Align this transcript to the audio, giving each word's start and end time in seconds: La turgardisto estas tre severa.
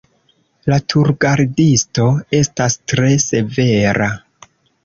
La 0.71 0.77
turgardisto 0.93 2.07
estas 2.39 2.81
tre 2.93 3.13
severa. 3.29 4.13